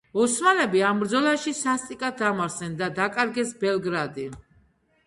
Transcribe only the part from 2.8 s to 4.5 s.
და დაკარგეს ბელგრადი.